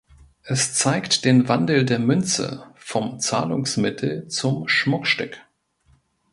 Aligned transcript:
Es 0.41 0.73
zeigt 0.73 1.25
den 1.25 1.47
Wandel 1.47 1.85
der 1.85 1.99
Münze 1.99 2.65
vom 2.75 3.19
Zahlungsmittel 3.19 4.27
zum 4.29 4.67
Schmuckstück. 4.67 5.37